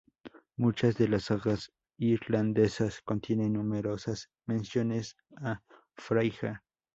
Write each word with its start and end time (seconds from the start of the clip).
Muchas 0.57 0.95
de 0.95 1.07
las 1.07 1.25
sagas 1.25 1.71
islandesas 1.99 3.03
contienen 3.03 3.53
numerosas 3.53 4.31
menciones 4.47 5.15
a 5.37 5.61
Freyja. 5.95 6.63